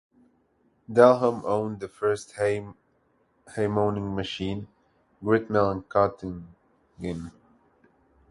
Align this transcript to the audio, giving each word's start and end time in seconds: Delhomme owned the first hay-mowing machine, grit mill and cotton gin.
Delhomme 0.91 1.45
owned 1.45 1.79
the 1.79 1.87
first 1.87 2.31
hay-mowing 2.37 4.15
machine, 4.15 4.67
grit 5.23 5.47
mill 5.47 5.69
and 5.69 5.87
cotton 5.89 6.55
gin. 6.99 7.31